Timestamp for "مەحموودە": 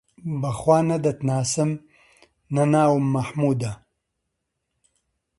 3.15-3.71